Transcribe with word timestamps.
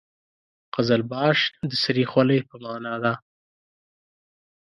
قزلباش 0.75 1.39
د 1.69 1.71
سرې 1.83 2.05
خولۍ 2.11 2.39
په 2.49 2.55
معنا 2.63 2.95
ده. 3.03 3.13